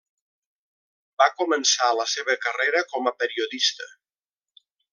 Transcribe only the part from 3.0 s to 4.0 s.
a periodista.